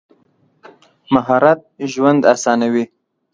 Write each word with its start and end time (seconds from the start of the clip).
مهارت 1.13 1.59
ژوند 1.91 2.21
اسانوي. 2.33 2.83